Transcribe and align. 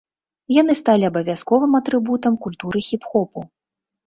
Яны 0.55 0.75
сталі 0.79 1.05
абавязковым 1.11 1.77
атрыбутам 1.81 2.33
культуры 2.47 2.79
хіп-хопу. 2.89 3.47